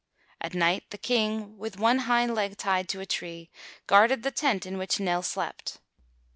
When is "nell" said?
4.99-5.21